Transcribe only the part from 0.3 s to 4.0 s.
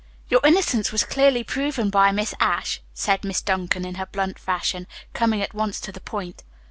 innocence was clearly proven by Miss Ashe," said Miss Duncan in